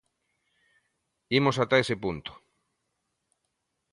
[1.39, 2.31] Imos ata ese punto.